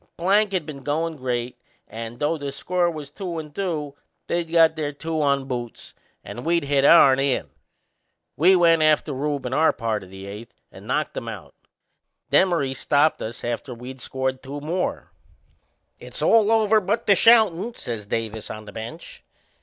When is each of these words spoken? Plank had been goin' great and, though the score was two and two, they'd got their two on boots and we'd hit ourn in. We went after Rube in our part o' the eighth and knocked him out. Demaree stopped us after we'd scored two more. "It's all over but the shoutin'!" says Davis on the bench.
Plank 0.17 0.51
had 0.51 0.65
been 0.65 0.81
goin' 0.81 1.15
great 1.15 1.55
and, 1.87 2.17
though 2.17 2.35
the 2.35 2.51
score 2.51 2.89
was 2.89 3.11
two 3.11 3.37
and 3.37 3.53
two, 3.53 3.93
they'd 4.25 4.51
got 4.51 4.75
their 4.75 4.91
two 4.91 5.21
on 5.21 5.45
boots 5.47 5.93
and 6.23 6.43
we'd 6.43 6.63
hit 6.63 6.83
ourn 6.83 7.19
in. 7.19 7.51
We 8.35 8.55
went 8.55 8.81
after 8.81 9.13
Rube 9.13 9.45
in 9.45 9.53
our 9.53 9.71
part 9.71 10.03
o' 10.03 10.07
the 10.07 10.25
eighth 10.25 10.55
and 10.71 10.87
knocked 10.87 11.15
him 11.15 11.27
out. 11.27 11.53
Demaree 12.31 12.73
stopped 12.73 13.21
us 13.21 13.43
after 13.43 13.75
we'd 13.75 14.01
scored 14.01 14.41
two 14.41 14.59
more. 14.59 15.11
"It's 15.99 16.23
all 16.23 16.51
over 16.51 16.81
but 16.81 17.05
the 17.05 17.13
shoutin'!" 17.15 17.75
says 17.75 18.07
Davis 18.07 18.49
on 18.49 18.65
the 18.65 18.71
bench. 18.71 19.23